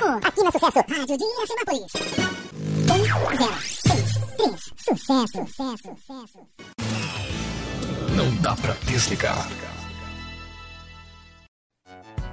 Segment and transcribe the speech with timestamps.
[0.00, 1.92] Aqui na Sucesso, Rádio de Iracemápolis.
[2.90, 3.54] 1, 0,
[3.86, 6.38] 6, 3, sucesso, sucesso, sucesso.
[8.16, 9.46] Não dá pra desligar.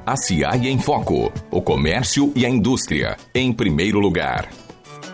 [0.06, 1.32] A CIAI em Foco.
[1.52, 3.18] O comércio e a indústria.
[3.36, 4.50] Em primeiro lugar.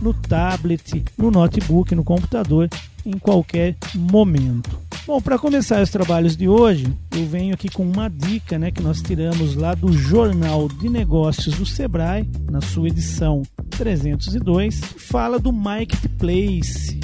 [0.02, 2.68] no tablet, no notebook, no computador,
[3.06, 4.82] em qualquer momento.
[5.06, 8.82] Bom, para começar os trabalhos de hoje, eu venho aqui com uma dica né, que
[8.82, 15.38] nós tiramos lá do Jornal de Negócios do Sebrae, na sua edição 302, que fala
[15.38, 17.00] do Marketplace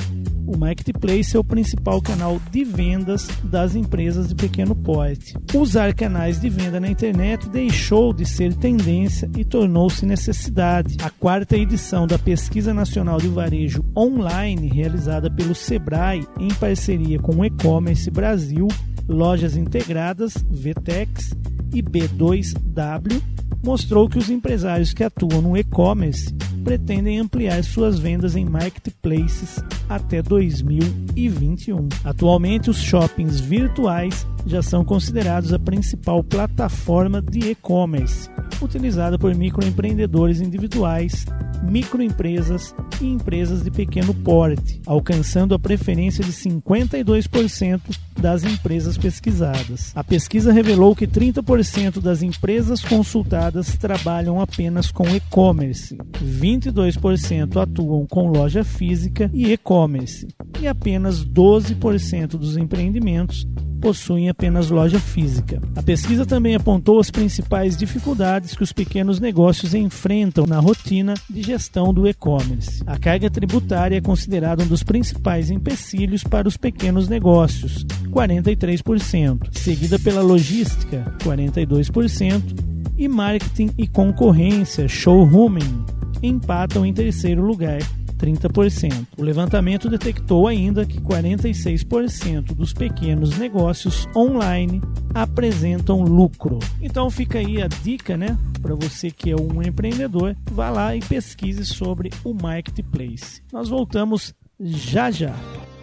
[0.49, 5.35] o Marketplace é o principal canal de vendas das empresas de pequeno porte.
[5.53, 10.97] Usar canais de venda na internet deixou de ser tendência e tornou-se necessidade.
[11.03, 17.35] A quarta edição da Pesquisa Nacional de Varejo Online, realizada pelo Sebrae em parceria com
[17.35, 18.67] o E-Commerce Brasil,
[19.07, 21.35] Lojas Integradas, VTEX
[21.71, 23.21] e B2W,
[23.63, 26.33] mostrou que os empresários que atuam no e-commerce
[26.63, 31.89] pretendem ampliar suas vendas em marketplaces até 2021.
[32.03, 38.29] Atualmente, os shoppings virtuais já são considerados a principal plataforma de e-commerce,
[38.61, 41.25] utilizada por microempreendedores individuais,
[41.63, 47.81] microempresas e empresas de pequeno porte, alcançando a preferência de 52%
[48.19, 49.91] das empresas pesquisadas.
[49.95, 58.27] A pesquisa revelou que 30% das empresas consultadas trabalham apenas com e-commerce, 22% atuam com
[58.27, 60.27] loja física e e-commerce,
[60.61, 63.47] e apenas 12% dos empreendimentos
[63.79, 65.61] possuem apenas loja física.
[65.75, 71.41] A pesquisa também apontou as principais dificuldades que os pequenos negócios enfrentam na rotina de
[71.49, 72.83] gestão do e-commerce.
[72.85, 79.97] A carga tributária é considerada um dos principais empecilhos para os pequenos negócios, 43%, seguida
[79.97, 85.85] pela logística, 42%, e marketing e concorrência, showrooming,
[86.21, 87.79] empatam em terceiro lugar,
[88.19, 89.07] 30%.
[89.17, 94.81] O levantamento detectou ainda que 46% dos pequenos negócios online
[95.13, 96.59] apresentam lucro.
[96.81, 100.99] Então fica aí a dica, né, para você que é um empreendedor, vá lá e
[100.99, 103.41] pesquise sobre o marketplace.
[103.51, 105.33] Nós voltamos já já.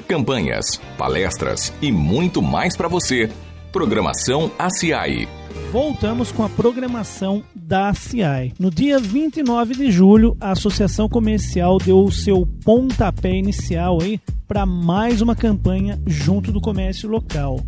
[0.07, 3.29] Campanhas, palestras e muito mais para você.
[3.73, 5.27] Programação ACI
[5.73, 8.53] voltamos com a programação da CI.
[8.59, 14.65] No dia 29 de julho, a Associação Comercial deu o seu pontapé inicial aí para
[14.65, 17.61] mais uma campanha junto do comércio local.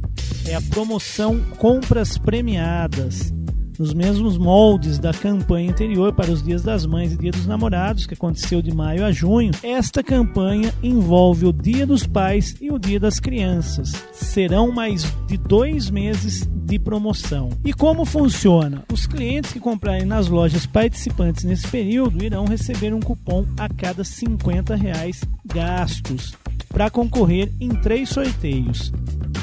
[0.47, 3.33] É a promoção Compras Premiadas
[3.79, 8.07] nos mesmos moldes da campanha anterior para os Dias das Mães e Dia dos Namorados,
[8.07, 12.79] que aconteceu de maio a junho, esta campanha envolve o Dia dos Pais e o
[12.79, 13.93] Dia das Crianças.
[14.13, 17.51] Serão mais de dois meses de promoção.
[17.65, 18.85] E como funciona?
[18.93, 24.05] Os clientes que comprarem nas lojas participantes nesse período irão receber um cupom a cada
[24.05, 26.35] 50 reais gastos
[26.69, 28.93] para concorrer em três sorteios.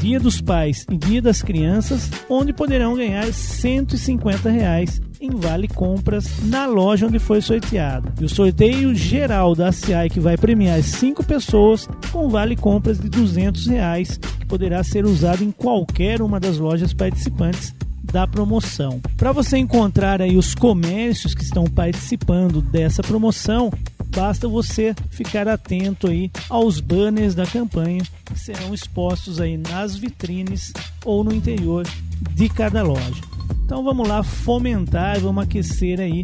[0.06, 6.28] Dia dos Pais e Dia das Crianças, onde poderão ganhar 150 reais em vale compras
[6.44, 8.14] na loja onde foi sorteado.
[8.22, 13.10] E o sorteio geral da CI que vai premiar cinco pessoas com vale compras de
[13.10, 17.74] 200 reais, que poderá ser usado em qualquer uma das lojas participantes
[18.04, 19.02] da promoção.
[19.18, 23.72] Para você encontrar aí os comércios que estão participando dessa promoção,
[24.10, 30.74] basta você ficar atento aí aos banners da campanha que serão expostos aí nas vitrines
[31.04, 31.88] ou no interior
[32.34, 33.22] de cada loja.
[33.64, 36.24] Então vamos lá fomentar, vamos aquecer aí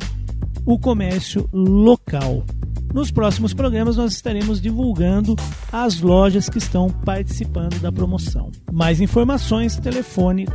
[0.66, 2.44] o comércio local.
[2.94, 5.36] Nos próximos programas nós estaremos divulgando
[5.72, 8.52] as lojas que estão participando da promoção.
[8.72, 10.46] Mais informações, telefone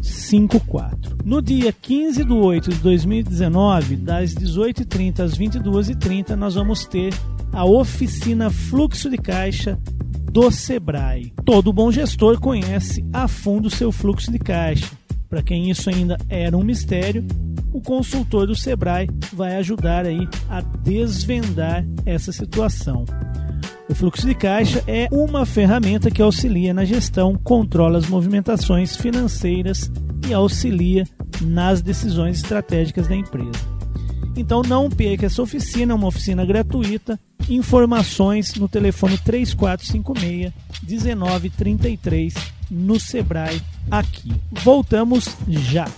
[0.00, 1.24] 3456-5454.
[1.24, 7.12] No dia 15 de 8 de 2019, das 18h30 às 22h30, nós vamos ter
[7.52, 9.78] a oficina Fluxo de Caixa
[10.30, 11.32] do Sebrae.
[11.44, 14.88] Todo bom gestor conhece a fundo o seu fluxo de caixa.
[15.28, 17.26] Para quem isso ainda era um mistério,
[17.72, 23.04] o consultor do Sebrae vai ajudar aí a desvendar essa situação.
[23.90, 29.90] O fluxo de caixa é uma ferramenta que auxilia na gestão, controla as movimentações financeiras
[30.28, 31.04] e auxilia
[31.40, 33.50] nas decisões estratégicas da empresa.
[34.36, 37.18] Então não perca essa oficina, é uma oficina gratuita.
[37.48, 40.52] Informações no telefone 3456
[40.86, 42.34] 1933
[42.70, 43.60] no Sebrae
[43.90, 44.32] aqui.
[44.52, 45.88] Voltamos já.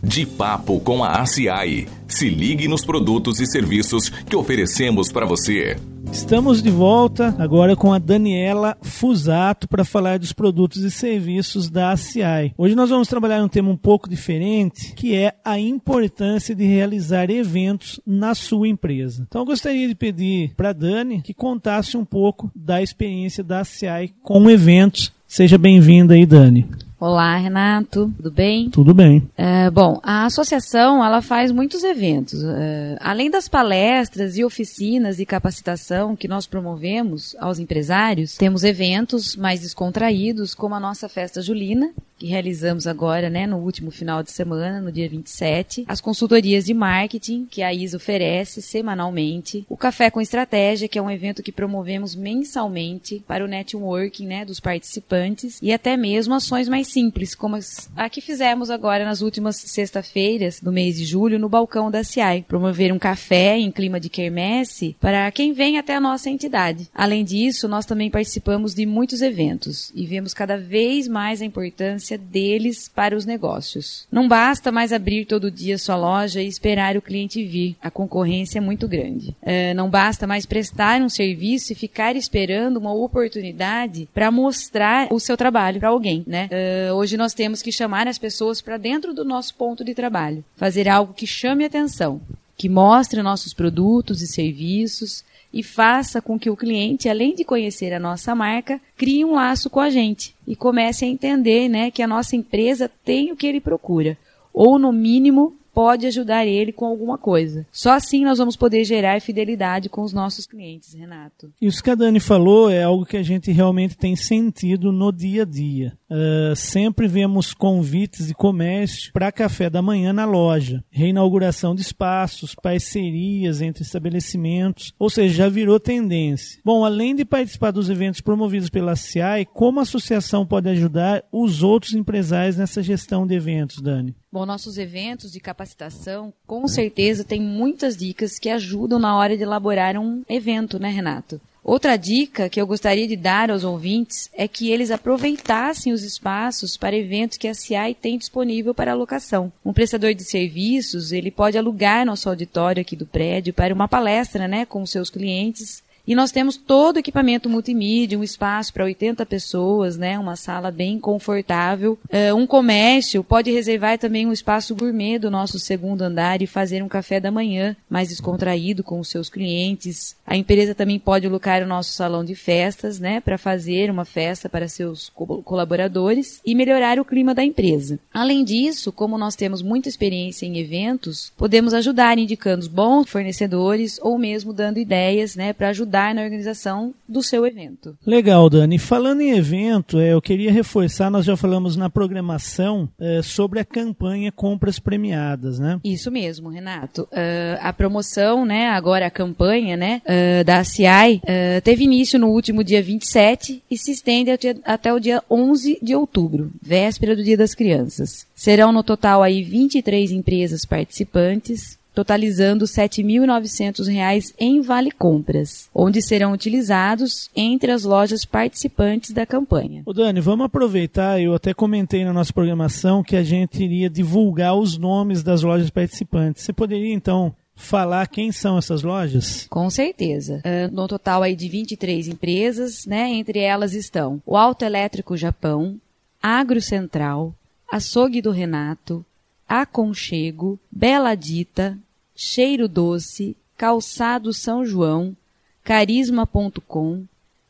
[0.00, 1.88] De Papo com a ACI.
[2.06, 5.76] Se ligue nos produtos e serviços que oferecemos para você.
[6.12, 11.92] Estamos de volta agora com a Daniela Fusato para falar dos produtos e serviços da
[11.92, 12.52] ACI.
[12.58, 17.30] Hoje nós vamos trabalhar um tema um pouco diferente, que é a importância de realizar
[17.30, 19.24] eventos na sua empresa.
[19.26, 23.60] Então eu gostaria de pedir para a Dani que contasse um pouco da experiência da
[23.60, 25.12] ACI com eventos.
[25.26, 26.68] Seja bem-vinda aí, Dani.
[27.00, 28.68] Olá, Renato, tudo bem?
[28.68, 29.26] Tudo bem.
[29.34, 32.44] É, bom, a associação ela faz muitos eventos.
[32.44, 39.34] É, além das palestras e oficinas e capacitação que nós promovemos aos empresários, temos eventos
[39.34, 44.30] mais descontraídos, como a nossa festa julina, que realizamos agora, né, no último final de
[44.30, 50.10] semana, no dia 27, as consultorias de marketing que a ISA oferece semanalmente, o Café
[50.10, 55.58] com Estratégia, que é um evento que promovemos mensalmente para o networking, né, dos participantes
[55.62, 57.58] e até mesmo ações mais simples, como
[57.96, 62.44] a que fizemos agora nas últimas sexta-feiras do mês de julho no balcão da CIAI,
[62.46, 66.88] promover um café em clima de quermesse para quem vem até a nossa entidade.
[66.94, 72.16] Além disso, nós também participamos de muitos eventos e vemos cada vez mais a importância
[72.18, 74.06] deles para os negócios.
[74.10, 77.76] Não basta mais abrir todo dia sua loja e esperar o cliente vir.
[77.80, 79.34] A concorrência é muito grande.
[79.42, 85.20] É, não basta mais prestar um serviço e ficar esperando uma oportunidade para mostrar o
[85.20, 86.48] seu trabalho para alguém, né?
[86.50, 90.44] É, hoje nós temos que chamar as pessoas para dentro do nosso ponto de trabalho,
[90.56, 92.20] fazer algo que chame atenção,
[92.56, 97.92] que mostre nossos produtos e serviços, e faça com que o cliente, além de conhecer
[97.92, 102.02] a nossa marca, crie um laço com a gente e comece a entender né, que
[102.02, 104.16] a nossa empresa tem o que ele procura.
[104.52, 107.66] Ou, no mínimo, pode ajudar ele com alguma coisa.
[107.70, 111.52] Só assim nós vamos poder gerar fidelidade com os nossos clientes, Renato.
[111.60, 115.42] Isso que a Dani falou é algo que a gente realmente tem sentido no dia
[115.42, 115.98] a dia.
[116.10, 122.54] Uh, sempre vemos convites de comércio para café da manhã na loja, reinauguração de espaços,
[122.54, 126.60] parcerias entre estabelecimentos, ou seja, já virou tendência.
[126.64, 131.62] Bom, além de participar dos eventos promovidos pela CIAI, como a associação pode ajudar os
[131.62, 134.14] outros empresários nessa gestão de eventos, Dani?
[134.32, 139.42] Bom, nossos eventos de capacitação, com certeza, tem muitas dicas que ajudam na hora de
[139.42, 141.40] elaborar um evento, né, Renato?
[141.64, 146.76] Outra dica que eu gostaria de dar aos ouvintes é que eles aproveitassem os espaços
[146.76, 149.52] para eventos que a CIAI tem disponível para alocação.
[149.64, 154.46] Um prestador de serviços, ele pode alugar nosso auditório aqui do prédio para uma palestra,
[154.46, 159.24] né, com seus clientes e nós temos todo o equipamento multimídia, um espaço para 80
[159.26, 160.18] pessoas, né?
[160.18, 161.98] Uma sala bem confortável.
[162.08, 166.82] Uh, um comércio pode reservar também um espaço gourmet do nosso segundo andar e fazer
[166.82, 170.16] um café da manhã mais descontraído com os seus clientes.
[170.26, 173.20] A empresa também pode alocar o nosso salão de festas, né?
[173.20, 177.98] Para fazer uma festa para seus co colaboradores e melhorar o clima da empresa.
[178.12, 184.18] Além disso, como nós temos muita experiência em eventos, podemos ajudar indicando bons fornecedores ou
[184.18, 185.52] mesmo dando ideias, né?
[185.52, 187.98] Para ajudar ajudar na organização do seu evento.
[188.06, 188.78] Legal, Dani.
[188.78, 193.64] Falando em evento, é, eu queria reforçar, nós já falamos na programação é, sobre a
[193.64, 195.80] campanha Compras Premiadas, né?
[195.84, 197.02] Isso mesmo, Renato.
[197.02, 200.02] Uh, a promoção, né, agora a campanha, né,
[200.44, 201.20] da CI,
[201.64, 204.30] teve início no último dia 27 e se estende
[204.64, 208.26] até o dia 11 de outubro, véspera do Dia das Crianças.
[208.34, 216.32] Serão no total aí 23 empresas participantes, totalizando R$ 7.900 em vale compras, onde serão
[216.32, 219.82] utilizados entre as lojas participantes da campanha.
[219.84, 224.56] O Dani, vamos aproveitar, eu até comentei na nossa programação que a gente iria divulgar
[224.56, 226.42] os nomes das lojas participantes.
[226.42, 229.46] Você poderia então falar quem são essas lojas?
[229.50, 230.42] Com certeza.
[230.42, 233.10] Uh, no total aí de 23 empresas, né?
[233.10, 235.78] Entre elas estão o Auto Elétrico Japão,
[236.22, 237.34] Agro Central,
[237.70, 239.04] Açougue do Renato,
[239.50, 241.76] Aconchego, Bela Dita,
[242.22, 245.16] Cheiro Doce, Calçado São João,
[245.64, 247.06] Carisma.com,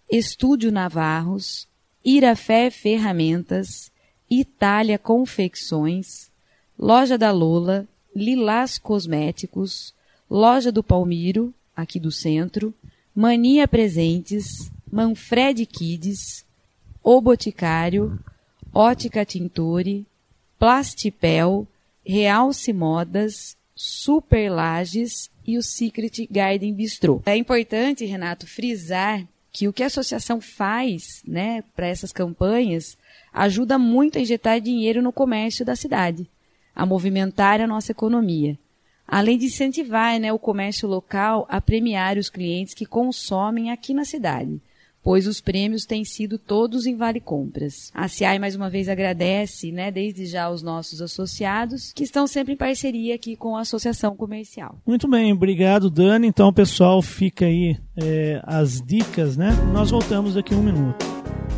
[0.08, 1.66] Estúdio Navarros,
[2.04, 3.90] Irafé Ferramentas,
[4.30, 6.30] Itália Confecções,
[6.78, 7.84] Loja da Lola,
[8.14, 9.92] Lilás Cosméticos,
[10.30, 12.72] Loja do Palmiro, aqui do centro,
[13.12, 16.46] Mania Presentes, Manfred Kids,
[17.02, 18.16] O Boticário,
[18.72, 20.06] Ótica Tintore,
[20.60, 21.66] Plastipel,
[22.06, 27.22] Realce Modas, Super Lages e o Secret Garden Bistrô.
[27.24, 32.98] É importante, Renato, frisar que o que a associação faz né, para essas campanhas
[33.32, 36.28] ajuda muito a injetar dinheiro no comércio da cidade,
[36.76, 38.58] a movimentar a nossa economia.
[39.08, 44.04] Além de incentivar né, o comércio local a premiar os clientes que consomem aqui na
[44.04, 44.60] cidade
[45.02, 47.90] pois os prêmios têm sido todos em Vale Compras.
[47.94, 52.54] A CIAI mais uma vez agradece, né, desde já aos nossos associados, que estão sempre
[52.54, 54.78] em parceria aqui com a Associação Comercial.
[54.86, 56.26] Muito bem, obrigado Dani.
[56.26, 59.50] Então, pessoal, fica aí é, as dicas, né?
[59.72, 61.04] Nós voltamos daqui a um minuto.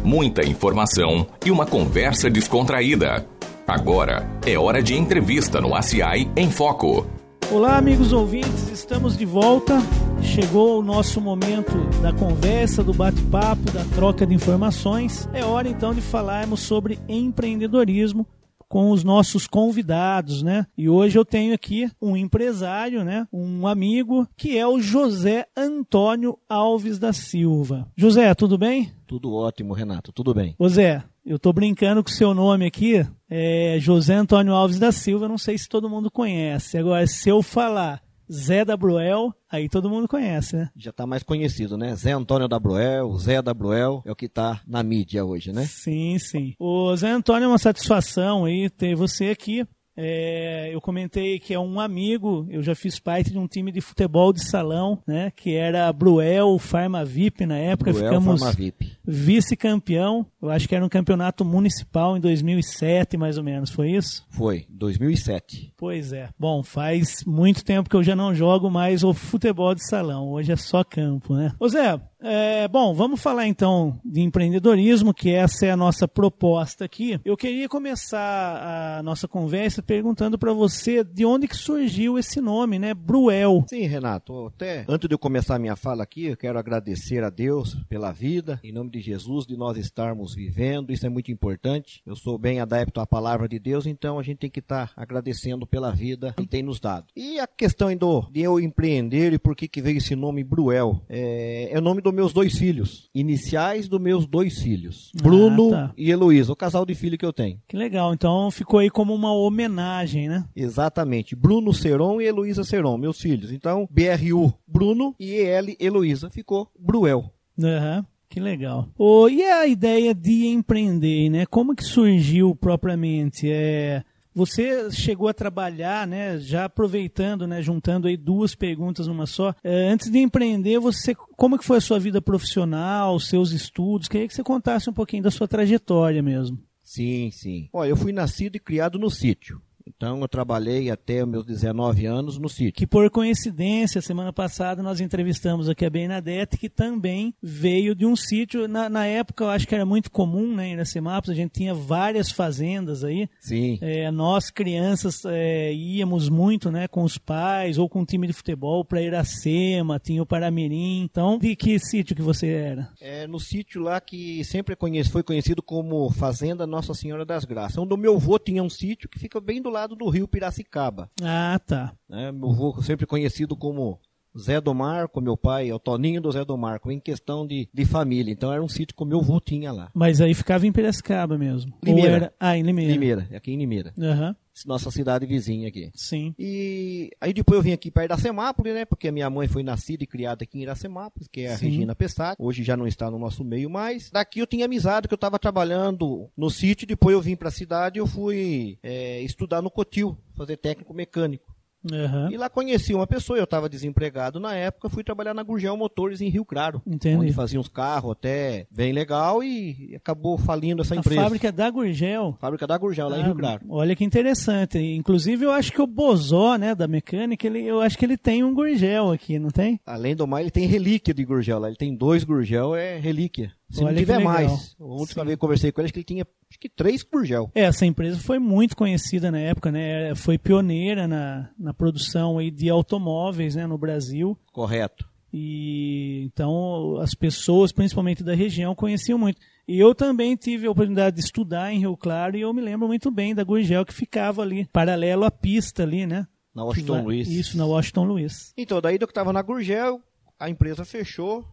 [0.04, 3.26] Muita informação e uma conversa descontraída.
[3.66, 7.21] Agora é hora de entrevista no ACI em Foco.
[7.52, 9.74] Olá, amigos ouvintes, estamos de volta.
[10.22, 15.28] Chegou o nosso momento da conversa, do bate-papo, da troca de informações.
[15.34, 18.26] É hora então de falarmos sobre empreendedorismo
[18.70, 20.66] com os nossos convidados, né?
[20.78, 23.28] E hoje eu tenho aqui um empresário, né?
[23.30, 27.86] Um amigo que é o José Antônio Alves da Silva.
[27.94, 28.90] José, tudo bem?
[29.06, 30.10] Tudo ótimo, Renato.
[30.10, 30.56] Tudo bem.
[30.58, 35.28] José, eu tô brincando com o seu nome aqui, é José Antônio Alves da Silva,
[35.28, 36.76] não sei se todo mundo conhece.
[36.76, 40.70] Agora, se eu falar Zé da Bruel, aí todo mundo conhece, né?
[40.76, 41.94] Já está mais conhecido, né?
[41.94, 45.64] Zé Antônio da Bruel, Zé da Bruel, é o que está na mídia hoje, né?
[45.66, 46.54] Sim, sim.
[46.58, 49.66] O Zé Antônio é uma satisfação aí ter você aqui.
[49.94, 53.82] É, eu comentei que é um amigo, eu já fiz parte de um time de
[53.82, 55.30] futebol de salão, né?
[55.36, 57.92] Que era Bruel Farma VIP na época.
[57.92, 58.92] Bruel Ficamos Farma VIP.
[59.04, 60.26] Vice-campeão.
[60.40, 63.70] Eu acho que era um campeonato municipal em 2007, mais ou menos.
[63.70, 64.24] Foi isso?
[64.30, 65.72] Foi, 2007.
[65.76, 66.28] Pois é.
[66.38, 70.30] Bom, faz muito tempo que eu já não jogo mais o futebol de salão.
[70.30, 71.52] Hoje é só campo, né?
[71.58, 76.84] Ô Zé, é, bom, vamos falar então de empreendedorismo, que essa é a nossa proposta
[76.84, 77.20] aqui.
[77.24, 82.78] Eu queria começar a nossa conversa perguntando para você de onde que surgiu esse nome,
[82.78, 82.94] né?
[82.94, 83.64] Bruel.
[83.68, 87.30] Sim, Renato, até antes de eu começar a minha fala aqui, eu quero agradecer a
[87.30, 92.02] Deus pela vida, em nome de Jesus, de nós estarmos vivendo, isso é muito importante.
[92.06, 95.66] Eu sou bem adepto à palavra de Deus, então a gente tem que estar agradecendo
[95.66, 97.06] pela vida que tem nos dado.
[97.16, 101.00] E a questão do, de eu empreender e por que, que veio esse nome Bruel,
[101.08, 105.92] é, é o nome dos meus dois filhos, iniciais dos meus dois filhos, Bruno tá.
[105.96, 107.60] e Heloísa, o casal de filho que eu tenho.
[107.66, 108.12] Que legal.
[108.12, 110.44] Então ficou aí como uma homenagem, né?
[110.54, 111.34] Exatamente.
[111.34, 113.50] Bruno Seron e Heloísa Seron, meus filhos.
[113.50, 117.30] Então, BRU Bruno e EL Heloísa ficou Bruel.
[117.62, 118.06] Aham.
[118.32, 118.88] Que legal.
[118.96, 121.44] Oh, e a ideia de empreender, né?
[121.44, 123.46] Como que surgiu propriamente?
[123.52, 124.02] É,
[124.34, 126.38] você chegou a trabalhar, né?
[126.38, 127.60] Já aproveitando, né?
[127.60, 129.54] Juntando aí duas perguntas numa só.
[129.62, 134.08] É, antes de empreender, você, como que foi a sua vida profissional, seus estudos?
[134.08, 136.58] Queria que você contasse um pouquinho da sua trajetória mesmo.
[136.82, 137.68] Sim, sim.
[137.70, 139.60] Olha, eu fui nascido e criado no sítio.
[139.86, 142.72] Então eu trabalhei até meus 19 anos no sítio.
[142.72, 148.16] Que por coincidência, semana passada nós entrevistamos aqui a Bernadette, que também veio de um
[148.16, 148.68] sítio.
[148.68, 151.74] Na, na época eu acho que era muito comum, né, em Iracemápolis, a gente tinha
[151.74, 153.28] várias fazendas aí.
[153.40, 153.78] Sim.
[153.80, 158.32] É, nós, crianças, é, íamos muito né, com os pais ou com o time de
[158.32, 161.02] futebol para Iracema, tinha o Paramirim.
[161.02, 162.88] Então, de que sítio que você era?
[163.00, 164.76] É no sítio lá que sempre
[165.10, 167.78] foi conhecido como Fazenda Nossa Senhora das Graças.
[167.78, 171.10] Onde o meu avô tinha um sítio que fica bem do lado do rio Piracicaba.
[171.22, 171.94] Ah, tá.
[172.08, 172.30] Né?
[172.30, 173.98] Meu avô sempre conhecido como
[174.38, 177.68] Zé do Marco, meu pai, é o Toninho do Zé do Marco, em questão de,
[177.72, 178.32] de família.
[178.32, 179.90] Então era um sítio que o meu avô tinha lá.
[179.94, 181.72] Mas aí ficava em Piracicaba mesmo.
[181.82, 182.08] Limeira.
[182.10, 182.32] Ou era...
[182.40, 182.92] Ah, em Limeira.
[182.92, 183.92] Limeira, aqui em Limeira.
[183.98, 184.34] Aham,
[184.66, 185.90] Nossa cidade vizinha aqui.
[185.94, 186.34] sim.
[186.38, 188.84] E aí depois eu vim aqui para Iracemápolis, né?
[188.84, 191.66] Porque a minha mãe foi nascida e criada aqui em Iracemápolis, que é a Sim.
[191.66, 192.36] Regina Pessac.
[192.42, 194.10] Hoje já não está no nosso meio mais.
[194.10, 197.52] Daqui eu tinha amizade que eu estava trabalhando no sítio, depois eu vim para a
[197.52, 201.51] cidade e eu fui é, estudar no Cotil, fazer técnico mecânico.
[201.90, 202.28] Aham.
[202.30, 206.20] E lá conheci uma pessoa, eu estava desempregado na época, fui trabalhar na Gurgel Motores
[206.20, 206.82] em Rio Claro.
[206.86, 207.16] Entendi.
[207.16, 211.22] Onde fazia uns carros até bem legal e acabou falindo essa A empresa.
[211.22, 212.36] fábrica da Gurgel.
[212.40, 213.60] Fábrica da Gurgel, lá em Ah, Rio Claro.
[213.68, 214.78] Olha que interessante.
[214.78, 218.44] Inclusive, eu acho que o Bozó, né, da mecânica, ele, eu acho que ele tem
[218.44, 219.80] um Gurgel aqui, não tem?
[219.86, 221.68] Além do mais, ele tem relíquia de Gurgel lá.
[221.68, 223.52] Ele tem dois Gurgel, é relíquia.
[223.72, 224.76] Se não Olha que tiver mais.
[224.78, 225.26] A última Sim.
[225.26, 227.50] vez que eu conversei com ele, acho que ele tinha acho que três Gurgel.
[227.54, 230.14] É, essa empresa foi muito conhecida na época, né?
[230.14, 234.38] Foi pioneira na, na produção aí de automóveis né, no Brasil.
[234.52, 235.10] Correto.
[235.32, 239.40] E então as pessoas, principalmente da região, conheciam muito.
[239.66, 242.86] E eu também tive a oportunidade de estudar em Rio Claro e eu me lembro
[242.86, 246.26] muito bem da Gurgel que ficava ali, paralelo à pista ali, né?
[246.54, 247.28] Na Washington Que Luiz.
[247.28, 248.52] Isso, na Washington Luiz.
[248.56, 250.02] Então, daí que eu estava na Gurgel,
[250.38, 251.46] a empresa fechou.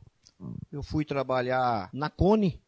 [0.72, 2.62] Eu fui trabalhar na Cone,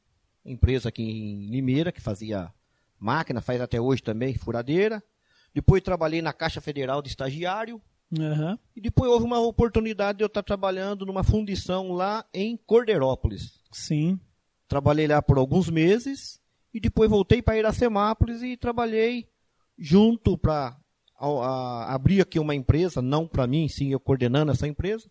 [0.45, 2.51] empresa aqui em Limeira, que fazia
[2.99, 5.03] máquina, faz até hoje também, furadeira.
[5.53, 7.81] Depois trabalhei na Caixa Federal de estagiário.
[8.19, 8.59] Aham.
[8.75, 13.59] E depois houve uma oportunidade de eu estar trabalhando numa fundição lá em Cordeirópolis.
[13.71, 14.19] Sim.
[14.67, 16.41] Trabalhei lá por alguns meses
[16.73, 19.29] e depois voltei para Iracemápolis e trabalhei
[19.77, 20.77] junto para
[21.87, 25.09] abrir aqui uma empresa, não para mim, sim eu coordenando essa empresa,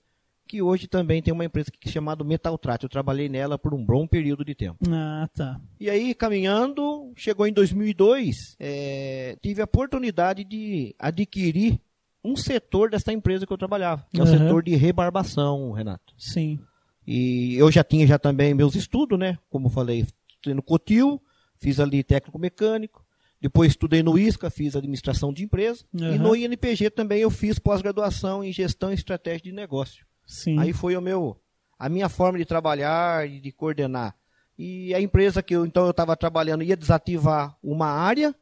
[0.50, 2.82] que hoje também tem uma empresa que é chamada Metaltrat.
[2.82, 4.78] Eu trabalhei nela por um bom período de tempo.
[4.90, 5.60] Ah, tá.
[5.78, 11.80] E aí, caminhando, chegou em 2002, eh, tive a oportunidade de adquirir
[12.24, 16.12] um setor dessa empresa que eu trabalhava, que é o setor de rebarbação, Renato.
[16.18, 16.58] Sim.
[17.06, 19.38] E eu já tinha já também meus estudos, né?
[19.48, 21.22] Como eu falei, estudei no Cotil,
[21.60, 23.06] fiz ali técnico mecânico,
[23.40, 26.18] depois estudei no ISCA, fiz administração de empresa, e Aham.
[26.18, 30.09] no INPG também eu fiz pós-graduação em gestão e estratégia de negócio.
[30.30, 30.60] Sim.
[30.60, 31.36] Aí foi o meu
[31.76, 34.14] a minha forma de trabalhar e de coordenar.
[34.56, 38.32] E a empresa que eu então eu estava trabalhando ia desativar uma área,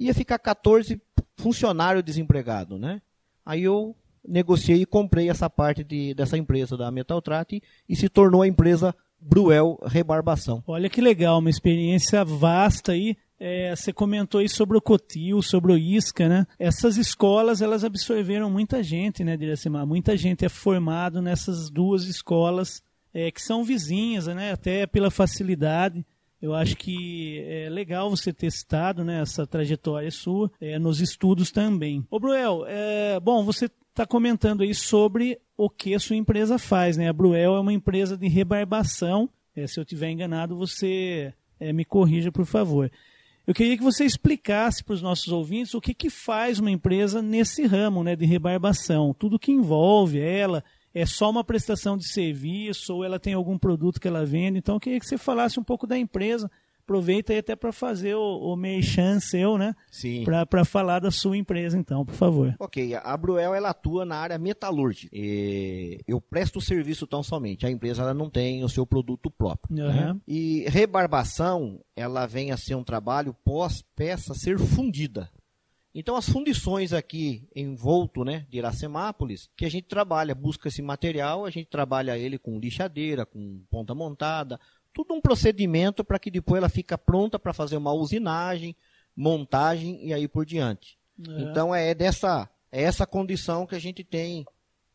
[0.00, 0.98] ia ficar 14
[1.36, 3.02] funcionários desempregados, né?
[3.44, 3.94] Aí eu
[4.26, 8.48] negociei e comprei essa parte de, dessa empresa da Metaltrat e, e se tornou a
[8.48, 10.62] empresa Bruel Rebarbação.
[10.66, 13.18] Olha que legal, uma experiência vasta aí.
[13.46, 16.46] É, você comentou aí sobre o Cotil, sobre o Isca, né?
[16.58, 19.86] Essas escolas, elas absorveram muita gente, né, Diracemar?
[19.86, 22.82] Muita gente é formado nessas duas escolas
[23.12, 24.52] é, que são vizinhas, né?
[24.52, 26.06] Até pela facilidade.
[26.40, 31.50] Eu acho que é legal você ter citado né, essa trajetória sua é, nos estudos
[31.50, 32.02] também.
[32.10, 36.96] Ô, Bruel, é, bom, você está comentando aí sobre o que a sua empresa faz,
[36.96, 37.10] né?
[37.10, 39.28] A Bruel é uma empresa de rebarbação.
[39.54, 42.90] É, se eu tiver enganado, você é, me corrija, por favor.
[43.46, 47.20] Eu queria que você explicasse para os nossos ouvintes o que, que faz uma empresa
[47.20, 49.12] nesse ramo né, de rebarbação.
[49.12, 54.00] Tudo que envolve ela, é só uma prestação de serviço ou ela tem algum produto
[54.00, 54.58] que ela vende.
[54.58, 56.50] Então, eu queria que você falasse um pouco da empresa.
[56.84, 59.74] Aproveita aí até para fazer o, o merchan seu, né?
[59.90, 60.22] Sim.
[60.48, 62.54] Para falar da sua empresa, então, por favor.
[62.58, 65.08] Ok, a Bruel ela atua na área metalúrgica.
[65.16, 67.64] E eu presto serviço tão somente.
[67.64, 69.74] A empresa ela não tem o seu produto próprio.
[69.74, 69.82] né?
[69.82, 70.20] Aham.
[70.28, 75.30] E rebarbação, ela vem a ser um trabalho pós peça ser fundida.
[75.94, 80.82] Então as fundições aqui em Volto, né, de Iracemápolis, que a gente trabalha, busca esse
[80.82, 84.58] material, a gente trabalha ele com lixadeira, com ponta montada,
[84.94, 88.74] tudo um procedimento para que depois ela fica pronta para fazer uma usinagem,
[89.14, 90.96] montagem e aí por diante.
[91.18, 94.44] Então é dessa é essa condição que a gente tem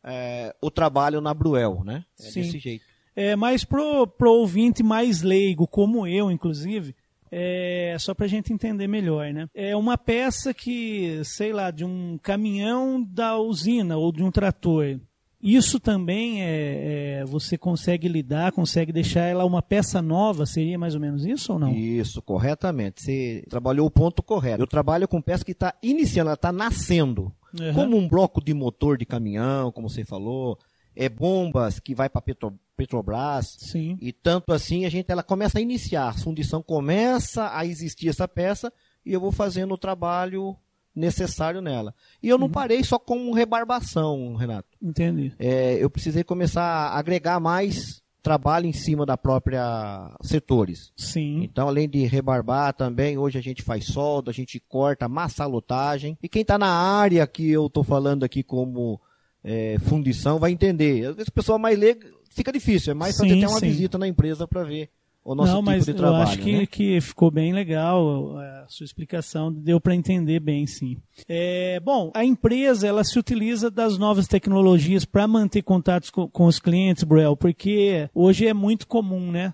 [0.04, 2.04] é, o trabalho na Bruel, né?
[2.18, 2.42] É Sim.
[2.42, 2.84] desse jeito.
[3.16, 6.94] É, mas pro, pro ouvinte mais leigo, como eu, inclusive,
[7.30, 9.48] é, só pra gente entender melhor, né?
[9.54, 15.00] É uma peça que, sei lá, de um caminhão da usina ou de um trator.
[15.42, 20.44] Isso também é, é, você consegue lidar, consegue deixar ela uma peça nova?
[20.44, 21.72] Seria mais ou menos isso ou não?
[21.72, 23.02] Isso, corretamente.
[23.02, 24.62] Você trabalhou o ponto correto.
[24.62, 27.32] Eu trabalho com peça que está iniciando, ela está nascendo.
[27.58, 27.74] Aham.
[27.74, 30.58] Como um bloco de motor de caminhão, como você falou,
[30.94, 33.56] é bombas que vai para Petro, Petrobras.
[33.58, 33.96] Sim.
[34.00, 38.28] E tanto assim a gente ela começa a iniciar, a fundição começa a existir essa
[38.28, 38.72] peça
[39.04, 40.56] e eu vou fazendo o trabalho
[40.94, 41.94] necessário nela.
[42.22, 42.52] E eu não Uhum.
[42.52, 44.68] parei só com rebarbação, Renato.
[44.82, 45.32] Entendi.
[45.38, 50.92] É, eu precisei começar a agregar mais trabalho em cima da própria setores.
[50.96, 51.42] Sim.
[51.42, 56.18] Então, além de rebarbar também, hoje a gente faz solda, a gente corta massalotagem.
[56.22, 59.00] E quem está na área que eu estou falando aqui como
[59.42, 61.06] é, fundição vai entender.
[61.06, 62.00] Às vezes o pessoal mais leigo
[62.30, 63.68] fica difícil, é mais fazer até uma sim.
[63.68, 64.90] visita na empresa para ver
[65.24, 66.22] o nosso não, tipo mas de eu trabalho.
[66.22, 66.66] acho que, né?
[66.66, 70.96] que ficou bem legal a sua explicação, deu para entender bem, sim.
[71.28, 76.46] É, bom, a empresa ela se utiliza das novas tecnologias para manter contatos com, com
[76.46, 79.52] os clientes, Bruel, porque hoje é muito comum, né?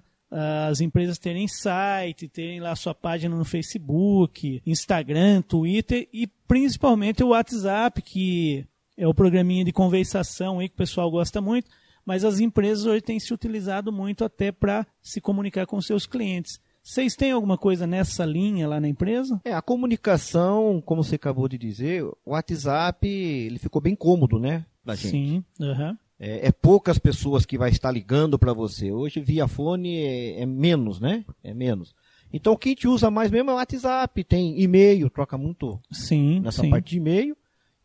[0.69, 7.29] As empresas terem site, terem lá sua página no Facebook, Instagram, Twitter e principalmente o
[7.29, 11.69] WhatsApp, que é o programinha de conversação aí que o pessoal gosta muito
[12.07, 16.61] mas as empresas hoje têm se utilizado muito até para se comunicar com seus clientes.
[16.83, 19.41] Vocês têm alguma coisa nessa linha lá na empresa?
[19.45, 24.65] É, a comunicação, como você acabou de dizer, o WhatsApp, ele ficou bem cômodo, né,
[24.85, 25.11] pra gente.
[25.11, 25.45] Sim.
[25.61, 25.99] aham.
[26.19, 28.91] É, é poucas pessoas que vai estar ligando para você.
[28.91, 31.25] Hoje, via fone, é, é menos, né?
[31.45, 31.95] É menos.
[32.33, 35.79] Então, o que a gente usa mais mesmo é o WhatsApp, tem e-mail, troca muito
[35.91, 36.71] Sim, nessa sim.
[36.71, 37.37] parte de e-mail.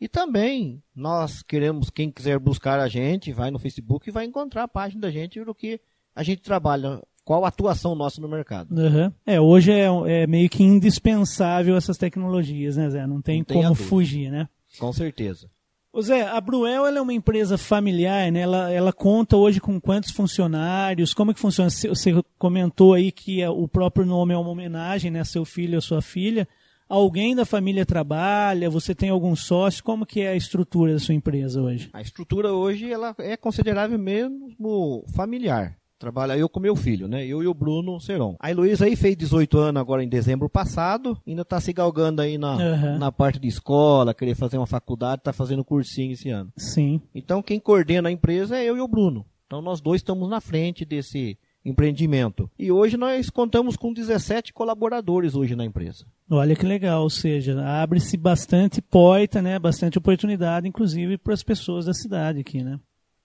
[0.02, 4.64] E também, nós queremos, quem quiser buscar a gente, vai no Facebook e vai encontrar
[4.64, 5.80] a página da gente do que
[6.16, 8.76] a gente trabalha, qual a atuação nossa no mercado.
[8.76, 9.14] Aham.
[9.24, 13.06] É, hoje é, é meio que indispensável essas tecnologias, né, Zé?
[13.06, 14.50] Não tem Não tenha como fugir, né?
[14.80, 15.48] Com certeza.
[15.94, 18.40] Ô Zé, a Bruel ela é uma empresa familiar, né?
[18.40, 21.14] Ela, ela conta hoje com quantos funcionários?
[21.14, 21.70] Como é que funciona?
[21.70, 25.24] Você você comentou aí que é- o próprio nome é uma homenagem, né?
[25.26, 26.48] Seu filho ou sua filha.
[26.92, 28.70] Alguém da família trabalha?
[28.70, 29.82] Você tem algum sócio?
[29.82, 31.90] Como que é a estrutura da sua empresa hoje?
[31.94, 35.78] A estrutura hoje ela é considerável mesmo familiar.
[35.98, 37.26] Trabalha eu com meu filho, né?
[37.26, 38.36] Eu e o Bruno Seron.
[38.42, 41.18] A Heloísa aí fez 18 anos agora em dezembro passado.
[41.26, 42.98] Ainda tá se galgando aí na, Aham.
[42.98, 46.52] na parte de escola, querer fazer uma faculdade, tá fazendo cursinho esse ano.
[46.58, 47.00] Sim.
[47.16, 49.26] Então quem coordena a empresa é eu e o Bruno.
[49.48, 52.50] Então nós dois estamos na frente desse empreendimento.
[52.58, 56.06] E hoje nós contamos com 17 colaboradores hoje na empresa.
[56.30, 59.60] Olha que legal, ou seja, abre-se bastante porta, né?
[59.60, 62.80] Bastante oportunidade, inclusive para as pessoas da cidade aqui, né?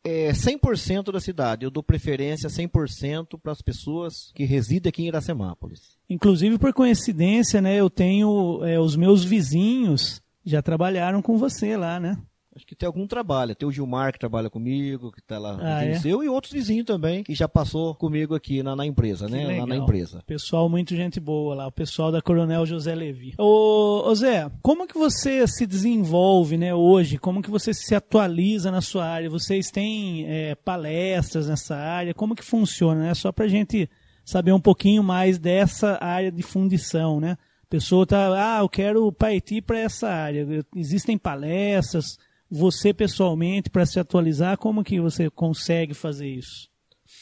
[0.04, 1.64] É 100% da cidade.
[1.64, 5.96] Eu dou preferência 100% para as pessoas que residem aqui em Iracemápolis.
[6.08, 11.98] Inclusive, por coincidência, né, eu tenho é, os meus vizinhos já trabalharam com você lá,
[11.98, 12.16] né?
[12.56, 13.54] Acho que tem algum trabalho.
[13.54, 15.98] Tem o Gilmar que trabalha comigo, que está lá Ah, no é?
[15.98, 19.44] seu, e outros vizinhos também, que já passou comigo aqui na, na empresa, né?
[19.46, 19.76] Lá na legal.
[19.84, 20.22] empresa.
[20.26, 23.34] Pessoal, muito gente boa lá, o pessoal da Coronel José Levi.
[23.38, 27.18] Ô, ô Zé, como que você se desenvolve, né, hoje?
[27.18, 29.28] Como que você se atualiza na sua área?
[29.28, 32.14] Vocês têm é, palestras nessa área?
[32.14, 33.14] Como que funciona, né?
[33.14, 33.88] Só pra gente
[34.24, 37.36] saber um pouquinho mais dessa área de fundição, né?
[37.62, 40.46] A pessoa tá, ah, eu quero partir para essa área.
[40.74, 42.16] Existem palestras,
[42.50, 46.68] você pessoalmente para se atualizar, como que você consegue fazer isso?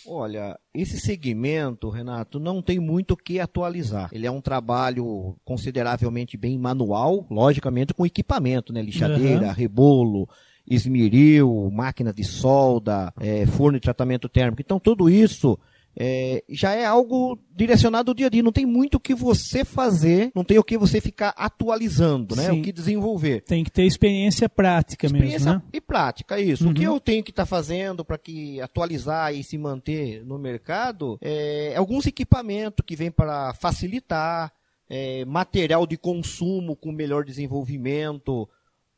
[0.06, 4.08] Olha, esse segmento, Renato, não tem muito o que atualizar.
[4.12, 8.82] Ele é um trabalho consideravelmente bem manual, logicamente com equipamento, né?
[8.82, 9.52] Lixadeira, Aham.
[9.52, 10.28] rebolo,
[10.66, 14.62] esmeril, máquina de solda, eh, forno de tratamento térmico.
[14.62, 15.58] Então, tudo isso
[15.96, 18.42] eh, já é algo direcionado ao dia a dia.
[18.42, 22.50] Não tem muito o que você fazer, não tem o que você ficar atualizando, né?
[22.50, 22.60] Sim.
[22.60, 23.42] O que desenvolver.
[23.42, 25.62] Tem que ter experiência prática Experiência mesmo, né?
[25.72, 26.68] e prática, isso.
[26.68, 26.94] O que Uhum.
[26.94, 32.06] eu tenho que estar fazendo para que atualizar e se manter no mercado é alguns
[32.06, 34.52] equipamentos que vêm para facilitar,
[34.90, 38.48] é, material de consumo com melhor desenvolvimento,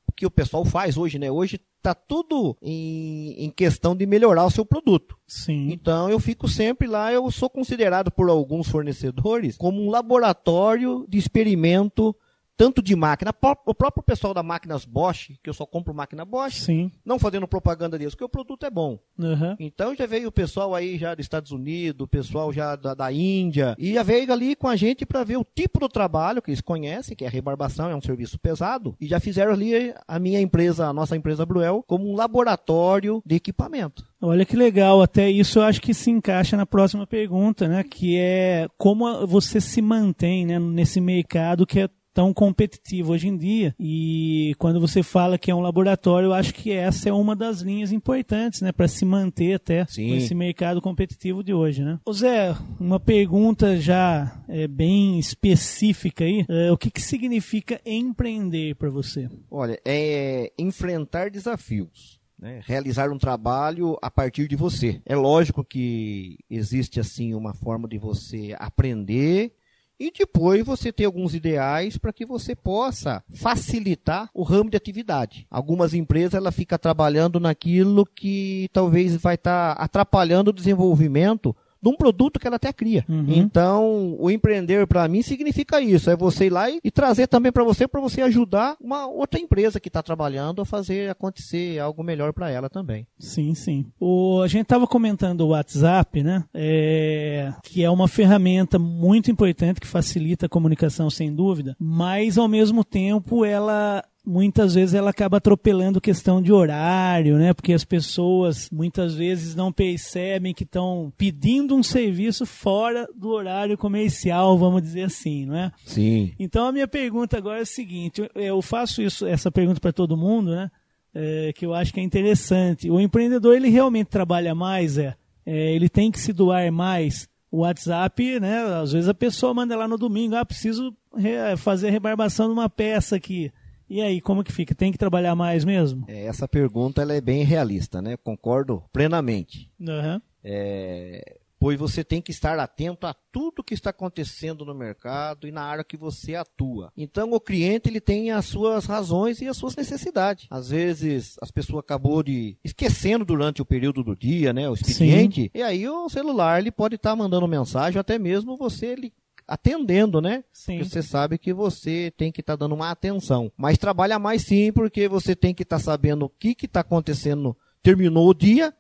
[0.06, 1.30] o que o pessoal faz hoje, né?
[1.30, 5.16] Hoje está tudo em, em questão de melhorar o seu produto.
[5.26, 5.70] Sim.
[5.70, 11.18] Então eu fico sempre lá, eu sou considerado por alguns fornecedores como um laboratório de
[11.18, 12.14] experimento
[12.56, 13.32] tanto de máquina,
[13.66, 16.90] o próprio pessoal da máquinas Bosch, que eu só compro máquina Bosch, Sim.
[17.04, 18.98] não fazendo propaganda deles, porque o produto é bom.
[19.18, 19.56] Aham.
[19.60, 23.12] Então já veio o pessoal aí já dos Estados Unidos, o pessoal já da, da
[23.12, 26.50] Índia, e já veio ali com a gente para ver o tipo do trabalho que
[26.50, 30.18] eles conhecem, que é a rebarbação, é um serviço pesado, e já fizeram ali a
[30.18, 34.04] minha empresa, a nossa empresa Bruel, como um laboratório de equipamento.
[34.20, 37.84] Olha que legal, até isso eu acho que se encaixa na próxima pergunta, né?
[37.84, 43.36] Que é como você se mantém né, nesse mercado que é tão competitivo hoje em
[43.36, 43.74] dia.
[43.78, 47.60] E quando você fala que é um laboratório, eu acho que essa é uma das
[47.60, 48.72] linhas importantes, né?
[48.72, 50.12] Para se manter até Sim.
[50.12, 52.00] nesse mercado competitivo de hoje, né?
[52.06, 56.46] Ô Zé, uma pergunta já é, bem específica aí.
[56.48, 59.28] É, o que, que significa empreender para você?
[59.50, 62.18] Olha, é enfrentar desafios.
[62.38, 62.62] né?
[62.64, 65.02] Realizar um trabalho a partir de você.
[65.04, 69.52] É lógico que existe assim uma forma de você aprender
[69.98, 75.46] e depois você ter alguns ideais para que você possa facilitar o ramo de atividade.
[75.50, 81.96] Algumas empresas ela fica trabalhando naquilo que talvez vai estar atrapalhando o desenvolvimento de um
[81.96, 83.04] produto que ela até cria.
[83.08, 83.26] Uhum.
[83.28, 87.52] Então, o empreender para mim significa isso, é você ir lá e, e trazer também
[87.52, 92.02] para você, para você ajudar uma outra empresa que está trabalhando a fazer acontecer algo
[92.02, 93.06] melhor para ela também.
[93.18, 93.86] Sim, sim.
[94.00, 96.44] O, a gente estava comentando o WhatsApp, né?
[96.52, 102.48] É, que é uma ferramenta muito importante que facilita a comunicação, sem dúvida, mas ao
[102.48, 107.54] mesmo tempo ela muitas vezes ela acaba atropelando questão de horário, né?
[107.54, 113.78] Porque as pessoas muitas vezes não percebem que estão pedindo um serviço fora do horário
[113.78, 115.72] comercial, vamos dizer assim, não é?
[115.84, 116.32] Sim.
[116.38, 120.16] Então a minha pergunta agora é a seguinte: eu- faço isso, essa pergunta para todo
[120.16, 120.70] mundo, né?
[121.14, 122.90] É, que eu acho que é interessante.
[122.90, 125.14] O empreendedor ele realmente trabalha mais, é,
[125.46, 127.28] É, ele tem que se doar mais.
[127.52, 128.58] O WhatsApp, né?
[128.82, 132.52] Às vezes a pessoa manda lá no domingo, ah, preciso re- fazer a rebarbação de
[132.52, 133.52] uma peça aqui.
[133.88, 134.74] E aí, como que fica?
[134.74, 136.04] Tem que trabalhar mais mesmo?
[136.08, 138.16] É, essa pergunta ela é bem realista, né?
[138.16, 139.70] Concordo plenamente.
[139.80, 140.20] Aham.
[140.42, 145.52] É, pois você tem que estar atento a tudo que está acontecendo no mercado e
[145.52, 146.92] na área que você atua.
[146.96, 150.46] Então o cliente ele tem as suas razões e as suas necessidades.
[150.50, 155.50] Às vezes as pessoas acabou de esquecendo durante o período do dia, né, o expediente,
[155.54, 159.12] e aí o celular ele pode estar mandando mensagem, até mesmo você ele
[159.46, 160.44] atendendo, né?
[160.52, 160.78] Sim.
[160.78, 163.50] Porque Você sabe que você tem que estar dando uma atenção.
[163.56, 167.56] Mas trabalha mais sim, porque você tem que estar sabendo o que está acontecendo.
[167.82, 168.74] Terminou o dia,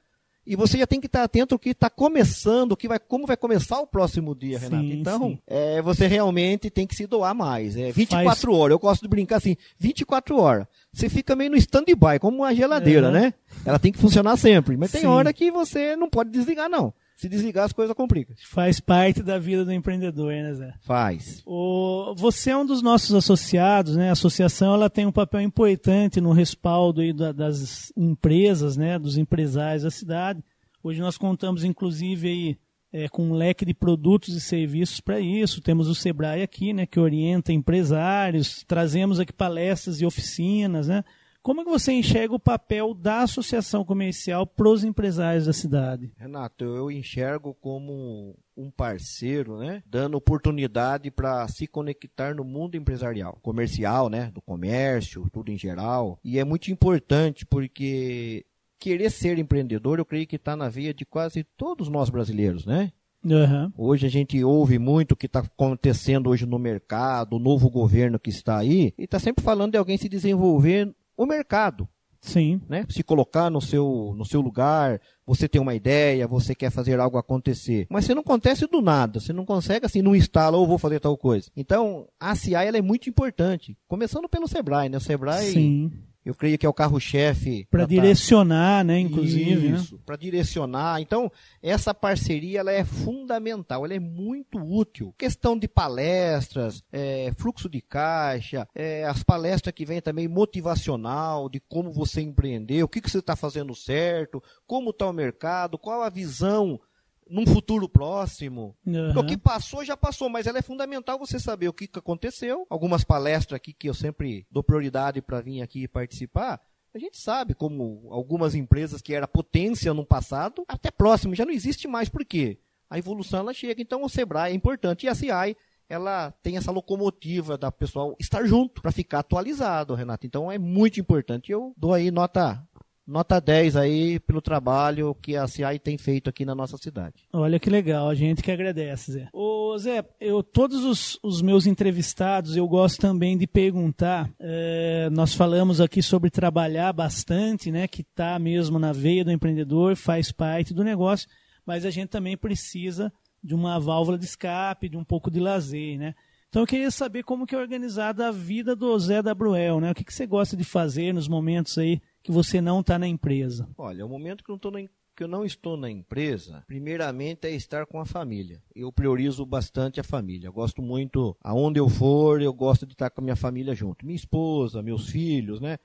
[0.44, 3.26] e você já tem que estar atento ao que está começando, o que vai, como
[3.26, 4.84] vai começar o próximo dia, Sim, Renato.
[4.86, 7.76] Então, é, você realmente tem que se doar mais.
[7.76, 8.72] É 24 Faz- horas.
[8.72, 10.66] Eu gosto de brincar assim, 24 horas.
[10.92, 13.12] Você fica meio no stand-by, como uma geladeira, Uhum.
[13.12, 13.34] né?
[13.64, 14.76] Ela tem que funcionar sempre.
[14.76, 15.06] Mas tem Sim.
[15.08, 16.92] hora que você não pode desligar, não.
[17.16, 18.36] Se desligar, as coisas complicam.
[18.50, 20.74] Faz parte da vida do empreendedor, né, Zé?
[20.82, 21.42] Faz.
[21.46, 24.10] O, você é um dos nossos associados, né?
[24.10, 28.98] A associação ela tem um papel importante no respaldo aí da- das empresas, né?
[28.98, 30.44] Dos empresários da cidade.
[30.82, 32.56] Hoje nós contamos, inclusive, aí,
[32.92, 35.62] é, com um leque de produtos e serviços para isso.
[35.62, 36.84] Temos o Sebrae aqui, né?
[36.84, 38.62] Que orienta empresários.
[38.68, 41.02] Trazemos aqui palestras e oficinas, né?
[41.46, 46.10] Como é que você enxerga o papel da associação comercial para os empresários da cidade?
[46.16, 49.80] Renato, eu enxergo como um parceiro, né?
[49.86, 54.32] Dando oportunidade para se conectar no mundo empresarial, comercial, né?
[54.34, 56.18] Do comércio, tudo em geral.
[56.24, 58.44] E é muito importante porque
[58.76, 62.90] querer ser empreendedor, eu creio que está na veia de quase todos nós brasileiros, né?
[63.24, 63.72] Aham.
[63.78, 68.18] Hoje a gente ouve muito o que está acontecendo hoje no mercado, o novo governo
[68.18, 71.88] que está aí, e está sempre falando de alguém se desenvolver o mercado
[72.26, 72.60] Sim.
[72.68, 72.84] né?
[72.88, 77.16] Se colocar no seu, no seu lugar, você tem uma ideia, você quer fazer algo
[77.18, 77.86] acontecer.
[77.88, 80.98] Mas você não acontece do nada, você não consegue assim, não instala ou vou fazer
[80.98, 81.50] tal coisa.
[81.56, 83.78] Então, a CI ela é muito importante.
[83.86, 84.96] Começando pelo Sebrae, né?
[84.96, 85.92] O Sebrae, Sim.
[86.26, 87.68] Eu creio que é o carro-chefe.
[87.70, 88.98] Para direcionar, né?
[88.98, 89.78] Inclusive, né?
[89.78, 91.00] Isso, para direcionar.
[91.00, 91.30] Então,
[91.62, 95.14] essa parceria ela é fundamental, ela é muito útil.
[95.16, 101.60] Questão de palestras, é, fluxo de caixa, é, as palestras que vêm também motivacional, de
[101.60, 106.02] como você empreender, o que, que você está fazendo certo, como está o mercado, qual
[106.02, 106.80] a visão
[107.28, 108.76] num futuro próximo.
[108.86, 109.20] Aham.
[109.20, 112.66] O que passou, já passou, mas ela é fundamental você saber o que, que aconteceu.
[112.70, 116.60] Algumas palestras aqui que eu sempre dou prioridade para vir aqui participar.
[116.94, 121.52] A gente sabe como algumas empresas que era potência no passado, até próximo, já não
[121.52, 122.08] existe mais.
[122.08, 122.58] Por quê?
[122.88, 123.82] A evolução ela chega.
[123.82, 125.04] Então o Sebrae é importante.
[125.04, 125.56] E a CI,
[125.88, 130.26] ela tem essa locomotiva da pessoal estar junto para ficar atualizado, Renato.
[130.26, 131.52] Então é muito importante.
[131.52, 132.66] Eu dou aí nota
[133.06, 137.14] nota 10 aí pelo trabalho que a CI tem feito aqui na nossa cidade.
[137.32, 139.28] Olha que legal, a gente que agradece, Zé.
[139.32, 144.30] Ô, Zé, eu, todos os, os meus entrevistados, eu gosto também de perguntar.
[144.40, 147.86] eh, nós falamos aqui sobre trabalhar bastante, né?
[147.86, 151.28] Que tá mesmo na veia do empreendedor, faz parte do negócio,
[151.64, 155.98] mas a gente também precisa de uma válvula de escape, de um pouco de lazer,
[155.98, 156.14] né?
[156.48, 159.90] Então eu queria saber como que é organizada a vida do Zé da Bruel, né?
[159.90, 163.06] O que, que você gosta de fazer nos momentos aí que você não está na
[163.06, 163.68] empresa?
[163.78, 166.62] Olha, o momento que eu, não tô na em- que eu não estou na empresa,
[166.66, 168.60] primeiramente é estar com a família.
[168.74, 170.48] Eu priorizo bastante a família.
[170.48, 174.04] Eu gosto muito, aonde eu for, eu gosto de estar com a minha família junto.
[174.04, 175.78] Minha esposa, meus filhos, né?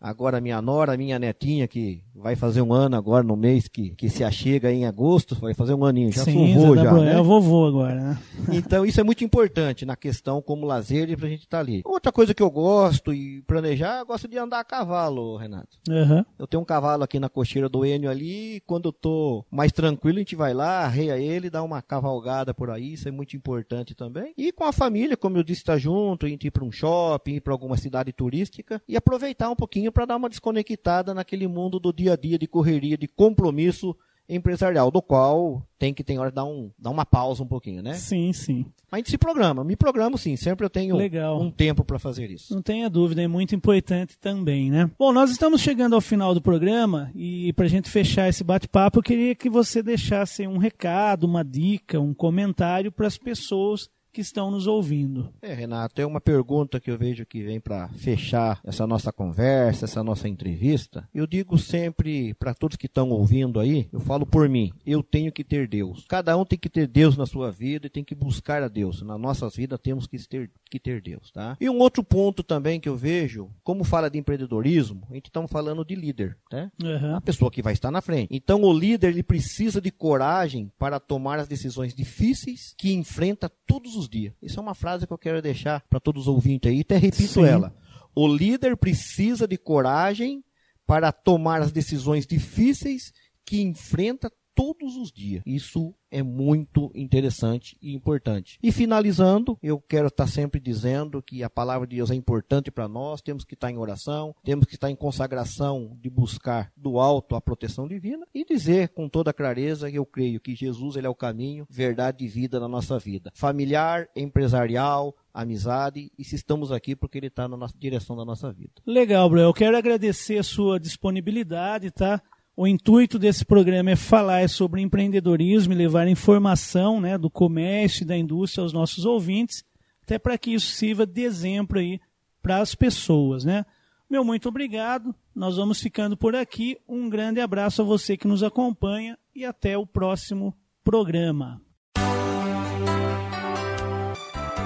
[0.00, 4.08] Agora minha nora, minha netinha, que vai fazer um ano agora no mês que, que
[4.08, 6.12] se achega em agosto, vai fazer um aninho.
[6.12, 7.12] Já Sim, sou vô Zé da já, né?
[7.12, 8.18] é vovô agora, né?
[8.52, 11.82] Então isso é muito importante na questão como lazer e pra gente estar ali.
[11.84, 15.78] Outra coisa que eu gosto e planejar, eu gosto de andar a cavalo, Renato.
[15.88, 16.24] Aham.
[16.38, 20.18] Eu tenho um cavalo aqui na cocheira do Enio ali, quando eu tô mais tranquilo,
[20.18, 23.94] a gente vai lá, arreia ele, dá uma cavalgada por aí, isso é muito importante
[23.94, 24.34] também.
[24.36, 27.36] E com a família, como eu disse, tá junto, a gente ir para um shopping,
[27.36, 31.78] ir para alguma cidade turística e aproveitar um pouquinho para dar uma desconectada naquele mundo
[31.78, 33.96] do dia a dia de correria, de compromisso
[34.28, 37.82] empresarial, do qual tem que tem hora de dar, um, dar uma pausa um pouquinho,
[37.82, 37.94] né?
[37.94, 38.66] Sim, sim.
[38.90, 41.40] A gente se programa, me programo sim, sempre eu tenho Legal.
[41.40, 42.54] um tempo para fazer isso.
[42.54, 44.90] Não tenha dúvida, é muito importante também, né?
[44.98, 48.98] Bom, nós estamos chegando ao final do programa e para a gente fechar esse bate-papo,
[48.98, 54.22] eu queria que você deixasse um recado, uma dica, um comentário para as pessoas que
[54.22, 55.30] estão nos ouvindo.
[55.42, 59.84] É, Renato, é uma pergunta que eu vejo que vem para fechar essa nossa conversa,
[59.84, 61.06] essa nossa entrevista.
[61.14, 65.30] Eu digo sempre para todos que estão ouvindo aí, eu falo por mim, eu tenho
[65.30, 66.06] que ter Deus.
[66.08, 69.02] Cada um tem que ter Deus na sua vida e tem que buscar a Deus.
[69.02, 71.54] Nas nossas vidas temos que ter, que ter Deus, tá?
[71.60, 75.46] E um outro ponto também que eu vejo, como fala de empreendedorismo, a gente está
[75.46, 76.72] falando de líder, né?
[76.82, 77.18] Aham.
[77.18, 78.34] a pessoa que vai estar na frente.
[78.34, 83.94] Então o líder ele precisa de coragem para tomar as decisões difíceis que enfrenta todos
[83.94, 84.34] os dias.
[84.42, 87.22] Isso é uma frase que eu quero deixar para todos os ouvintes aí, até repito
[87.34, 87.44] Sim.
[87.44, 87.74] ela.
[88.14, 90.42] O líder precisa de coragem
[90.86, 93.12] para tomar as decisões difíceis
[93.44, 95.42] que enfrenta todos os dias.
[95.46, 98.58] Isso é muito interessante e importante.
[98.62, 102.88] E finalizando, eu quero estar sempre dizendo que a palavra de Deus é importante para
[102.88, 107.36] nós, temos que estar em oração, temos que estar em consagração de buscar do alto
[107.36, 111.10] a proteção divina e dizer com toda clareza que eu creio que Jesus ele é
[111.10, 113.30] o caminho, verdade e vida na nossa vida.
[113.34, 118.72] Familiar, empresarial, amizade e se estamos aqui porque ele está na direção da nossa vida.
[118.86, 119.44] Legal, Bruno.
[119.44, 122.22] Eu quero agradecer a sua disponibilidade, tá?
[122.56, 128.06] O intuito desse programa é falar sobre empreendedorismo e levar informação né, do comércio e
[128.06, 129.62] da indústria aos nossos ouvintes,
[130.02, 132.00] até para que isso sirva de exemplo aí
[132.40, 133.44] para as pessoas.
[133.44, 133.66] Né?
[134.08, 135.14] Meu muito obrigado.
[135.34, 136.78] Nós vamos ficando por aqui.
[136.88, 141.65] Um grande abraço a você que nos acompanha e até o próximo programa.